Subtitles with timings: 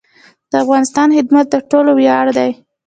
[0.51, 2.51] د افغانستان خدمت د ټولو ویاړ دی